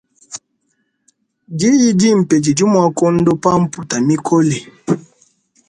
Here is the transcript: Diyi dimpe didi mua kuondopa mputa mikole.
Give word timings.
Diyi 1.57 1.89
dimpe 1.99 2.35
didi 2.43 2.63
mua 2.71 2.87
kuondopa 2.97 3.49
mputa 3.61 3.97
mikole. 4.07 4.57